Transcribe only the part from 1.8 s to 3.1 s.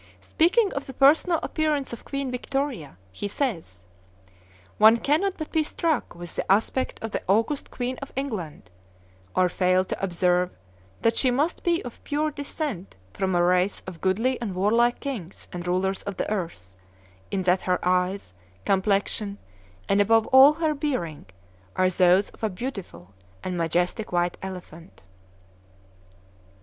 of Queen Victoria,